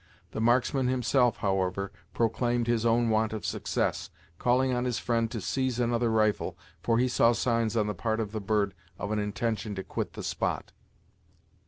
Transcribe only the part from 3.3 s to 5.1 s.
of success, calling on his